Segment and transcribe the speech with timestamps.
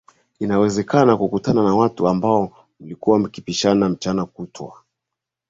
[0.39, 4.83] Inawezekana kukutana na watu ambao mlikuwa mkipishana mchana kutwa